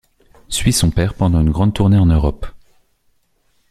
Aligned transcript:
Suit 0.49 0.71
son 0.73 0.89
père 0.89 1.13
pendant 1.13 1.41
une 1.41 1.51
grande 1.51 1.75
tournée 1.75 1.99
en 1.99 2.07
Europe. 2.07 2.47